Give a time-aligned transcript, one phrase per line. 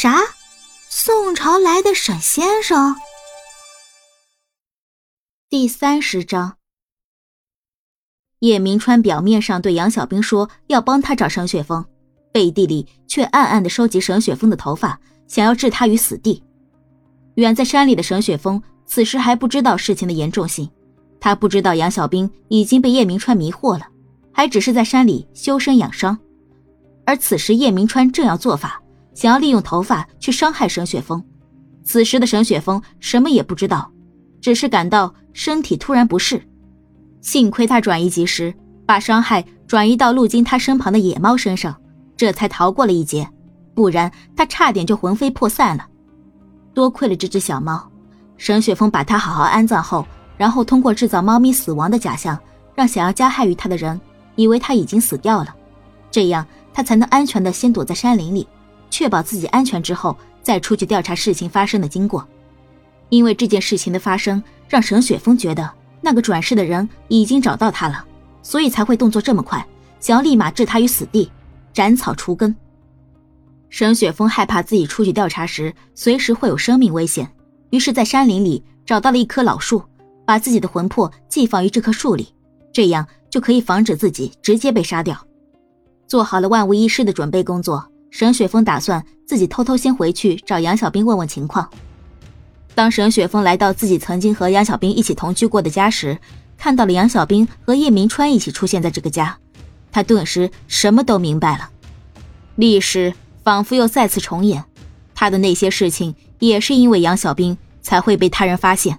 [0.00, 0.20] 啥？
[0.88, 2.94] 宋朝来的沈先生？
[5.50, 6.56] 第三十章。
[8.38, 11.84] 叶明川表面上对杨小兵说要帮他找沈雪峰，
[12.30, 16.44] 背地里却暗暗的收集沈雪峰的头发，想要置他于死地。
[17.34, 20.70] 远在山里的沈雪峰此时还不知道事情的严重性，
[21.18, 23.88] 他不知道杨小兵已经被叶明川迷惑了，
[24.32, 26.16] 还只是在山里修身养伤。
[27.04, 28.80] 而此时叶明川正要做法，
[29.18, 31.20] 想要利用头发去伤害沈雪峰。
[31.82, 33.90] 此时的沈雪峰什么也不知道，
[34.40, 36.40] 只是感到身体突然不适。
[37.20, 38.54] 幸亏他转移及时，
[38.86, 41.76] 把伤害转移到路经他身旁的野猫身上，
[42.16, 43.28] 这才逃过了一劫。
[43.74, 45.84] 不然他差点就魂飞魄散了。
[46.72, 47.90] 多亏了这只小猫，
[48.36, 52.38] 沈雪峰把它好好安葬后，然后通过制造猫咪死亡的假象，
[52.76, 54.00] 让想要加害于他的人
[54.36, 55.52] 以为他已经死掉了，
[56.08, 58.46] 这样他才能安全的先躲在山林里，
[58.90, 62.26] 确保自己安全之后再出去调查事情发生的经过。
[63.08, 65.70] 因为这件事情的发生，让沈雪峰觉得。
[66.00, 68.04] 那个转世的人已经找到他了，
[68.40, 69.66] 所以才会动作这么快，
[69.98, 71.28] 想要立马置他于死地，
[71.72, 72.54] 斩草除根。
[73.68, 77.28] 沈雪峰害怕自己出去调查时随时会有生命危险，
[77.70, 79.82] 于是，在山林里找到了一棵老树，
[80.24, 82.32] 把自己的魂魄寄放于这棵树里，
[82.72, 85.20] 这样就可以防止自己直接被杀掉。
[86.06, 91.68] 做好了万无一失的准备工作，沈雪峰打算自己偷偷先回去找杨小兵问问情况。
[92.74, 96.18] 当沈雪峰来到自己曾经和杨小兵一起同居过的家时，
[96.56, 99.36] 看到了杨小兵和叶明川一起出现在这个家，
[99.90, 101.70] 他顿时什么都明白了。
[102.56, 104.64] 历史仿佛又再次重演，
[105.14, 108.98] 他的那些事情也是因为杨小兵才会被他人发现。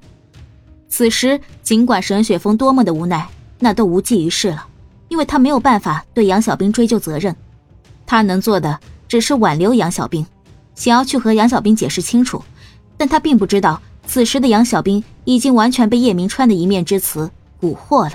[0.87, 4.65] 此时，尽管沈雪峰多么的无奈，那都无济于事了，
[5.07, 7.35] 因为他没有办法对杨小兵追究责任，
[8.05, 10.25] 他能做的只是挽留杨小兵，
[10.75, 12.41] 想要去和杨小兵解释清楚。
[12.95, 18.13] 但他并不知道，此时的杨小兵已经完全被叶明川的一面之词蛊惑了。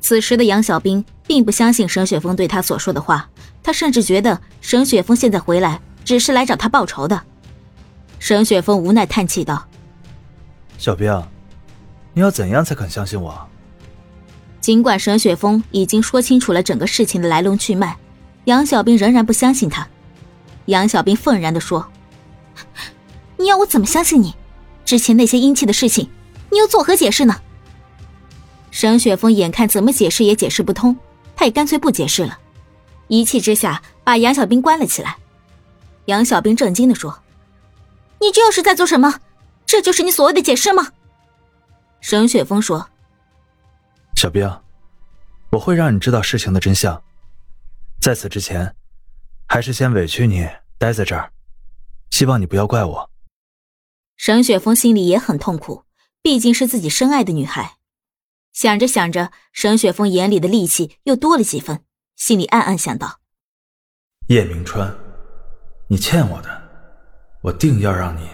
[0.00, 3.28] 此时的杨小兵并不相信沈雪峰对他所说的话，
[3.62, 7.22] 他甚至觉得沈雪峰现在回来只是来找他报仇的。
[8.18, 9.66] 沈雪峰无奈叹气道
[10.76, 11.22] ：“小兵，
[12.14, 13.38] 你要怎样才肯相信我？”
[14.60, 17.96] 尽管沈雪峰已经说清楚了整个事情的来龙去脉，
[18.44, 19.86] 杨小兵仍然不相信他。
[20.70, 21.90] 杨小兵愤然地说。
[23.36, 24.34] 你要我怎么相信你？
[24.84, 26.10] 之前那些阴气的事情，
[26.50, 27.40] 你又作何解释呢？
[28.70, 30.96] 沈雪峰眼看怎么解释也解释不通，
[31.36, 32.38] 他也干脆不解释了，
[33.08, 35.16] 一气之下把杨小兵关了起来。
[36.06, 37.22] 杨小兵震惊的说
[38.20, 39.20] ：“你这又是在做什么？
[39.66, 40.88] 这就是你所谓的解释吗？”
[42.00, 42.88] 沈雪峰说
[44.16, 44.48] ：“小兵，
[45.50, 47.02] 我会让你知道事情的真相。
[48.00, 48.74] 在此之前，
[49.52, 51.32] 还是先委屈你待在这儿，
[52.10, 53.10] 希望你不要怪我。”
[54.16, 55.82] 沈雪峰心里也很痛苦，
[56.22, 57.78] 毕竟是自己深爱的女孩。
[58.52, 61.80] 想着想着，沈雪峰眼里的戾气又多了几分，
[62.14, 63.18] 心里暗暗想到：
[64.28, 64.94] 叶明川，
[65.88, 66.62] 你欠我的，
[67.42, 68.28] 我定要让你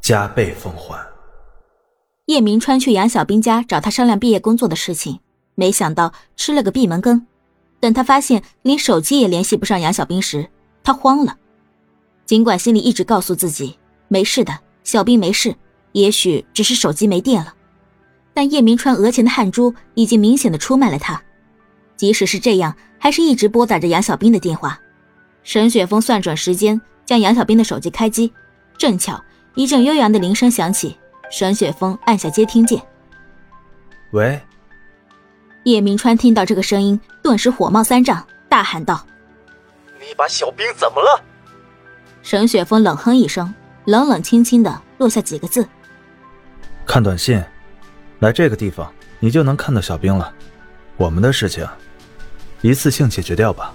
[0.00, 1.00] 加倍奉还。
[2.26, 5.20] 叶明川去杨小兵家找他商量毕业工作的事情，
[5.54, 7.28] 没想到吃了个闭门羹。
[7.80, 10.48] 等他发现连手机也联系不上杨小兵时，
[10.84, 11.36] 他慌了。
[12.26, 14.56] 尽管心里一直告诉自己没事的。
[14.82, 15.54] 小兵没事，
[15.92, 17.54] 也许只是手机没电了，
[18.32, 21.22] 但叶明川额前的汗珠已经明显的出卖了他。
[21.96, 24.80] 即使是这样，还是一直拨打着杨小兵的电话。
[25.42, 28.32] 沈雪峰算准时间，将杨小兵的手机开机，
[28.78, 29.22] 正巧
[29.54, 30.96] 一阵悠扬的铃声响起，
[31.30, 32.80] 沈雪峰按下接听键。
[34.12, 34.40] 喂。
[35.64, 39.06] 叶明川听到这个声音，顿时火冒三丈，大喊道
[40.00, 41.22] ：“你把小兵怎么了？”
[42.22, 43.52] 沈雪峰冷哼一声。
[43.86, 45.66] 冷冷清清的落下几个字
[46.84, 47.42] ：“看短信，
[48.18, 50.32] 来这个地方，你就能看到小兵了。
[50.98, 51.66] 我们的事情，
[52.60, 53.74] 一次性解决掉吧。”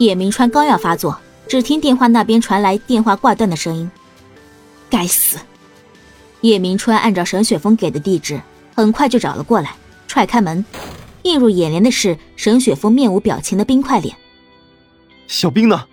[0.00, 3.88] 叶明川刚要发作，只听电话那边传来电话挂断的声音。
[4.90, 5.38] 该死！
[6.40, 8.40] 叶明川按照沈雪峰给的地址，
[8.74, 9.74] 很快就找了过来，
[10.12, 10.62] 踹开门，
[11.22, 14.14] 映入眼帘的是沈雪峰面无表情的冰块脸。
[15.26, 15.86] 小兵呢？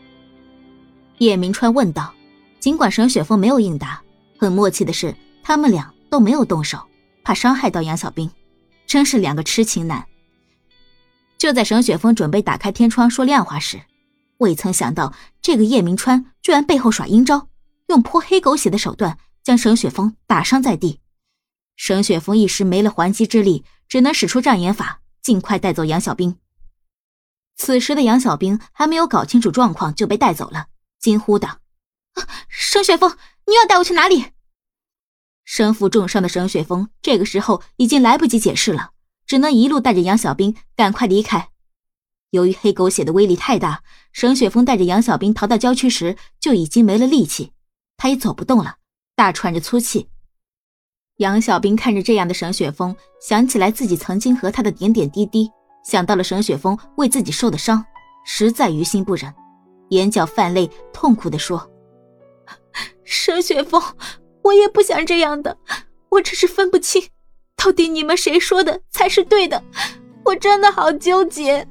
[1.20, 2.14] 叶明川问道。
[2.60, 4.04] 尽管沈雪峰没有应答，
[4.38, 6.78] 很默契的是，他们俩都没有动手，
[7.24, 8.30] 怕伤害到杨小兵，
[8.86, 10.06] 真是两个痴情男。
[11.38, 13.80] 就在沈雪峰准备打开天窗说亮话时，
[14.40, 17.48] 未曾想到这个叶明川居然背后耍阴招，
[17.88, 21.00] 用泼黑狗血的手段将沈雪峰打伤在地。
[21.78, 26.38] 沈雪峰一时没了还击之力，只能使出障眼法，尽快带走杨小兵。
[27.58, 30.68] 此时的杨小兵还没有搞清楚状况就被带走了，
[31.00, 31.60] 惊呼道。
[32.14, 34.28] 啊沈雪峰，你要带我去哪里？
[35.44, 38.92] 身负重伤的沈雪峰这个时候已经来不及解释了，
[39.26, 41.50] 只能一路带着杨小兵赶快离开。
[42.30, 43.82] 由于黑狗血的威力太大，
[44.14, 47.54] 沈雪峰带着杨小兵逃到郊区时就已经没了力气，
[47.98, 48.78] 他也走不动了，
[49.16, 50.10] 大喘着粗气。
[51.20, 55.52] 杨小兵看着这样的沈雪峰，想起来自己曾经和他的点点滴滴，
[55.84, 57.84] 想到了沈雪峰为自己受的伤，
[58.26, 59.34] 实在于心不忍，
[59.90, 61.70] 眼角泛泪，痛苦的说
[63.04, 63.82] ：“沈雪峰，
[64.44, 65.58] 我也不想这样的，
[66.08, 67.04] 我只是分不清，
[67.58, 69.62] 到底你们谁说的才是对的，
[70.24, 71.68] 我真的好纠结。”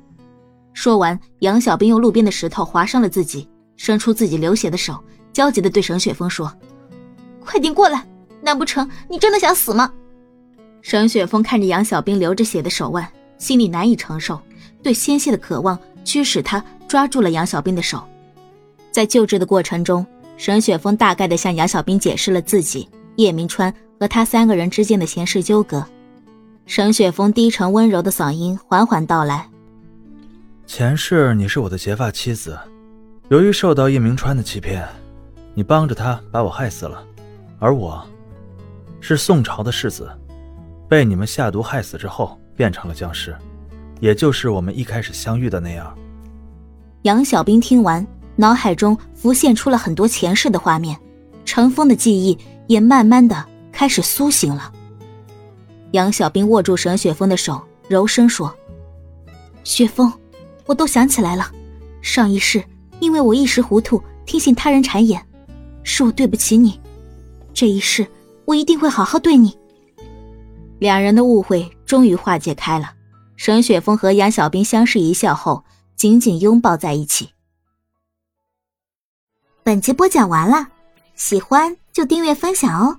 [0.74, 3.48] 说完，杨小兵用路边的石头划伤了自己，
[3.78, 5.02] 伸出自己流血的手，
[5.32, 6.54] 焦急的对沈雪峰说
[7.42, 8.06] ：“快点过来！
[8.40, 9.92] 难不成你真的想死吗？”
[10.82, 13.06] 沈雪峰看着杨小兵流着血的手腕，
[13.36, 14.40] 心里难以承受，
[14.82, 18.02] 对鲜血的渴望驱使他抓住了杨小兵的手。
[18.90, 20.06] 在救治的过程中，
[20.36, 25.84] 沈雪峰大概的向杨小兵解释了自己、叶明川和他三个人之间的前世纠葛。
[26.64, 29.48] 沈雪峰低沉温柔的嗓音缓缓道来。
[30.66, 32.58] 前世你是我的结发妻子，
[33.28, 34.86] 由于受到叶明川的欺骗，
[35.54, 37.02] 你帮着他把我害死了，
[37.58, 38.06] 而我，
[39.00, 40.10] 是宋朝的世子，
[40.88, 43.36] 被你们下毒害死之后变成了僵尸，
[44.00, 45.96] 也就是我们一开始相遇的那样。
[47.02, 48.06] 杨小兵听完，
[48.36, 50.98] 脑海中浮现出了很多前世的画面，
[51.44, 52.36] 尘封的记忆
[52.66, 54.72] 也慢慢的开始苏醒了。
[55.92, 58.54] 杨小兵握住沈雪峰的手，柔声说
[59.64, 60.12] ：“雪峰。”
[60.66, 61.50] 我都想起来了，
[62.02, 62.62] 上一世
[63.00, 65.18] 因为我一时糊涂，听信他人谗言，
[65.82, 66.78] 是我对不起你。
[67.54, 68.06] 这一世
[68.48, 69.58] 我一定会好好对你。
[70.78, 72.94] 两人的误会终于化解开了，
[73.36, 75.64] 沈雪峰和杨小兵相视一笑后，
[75.96, 77.30] 紧紧拥抱在一起。
[79.62, 80.68] 本集播讲完了，
[81.14, 82.98] 喜欢就订阅分享哦。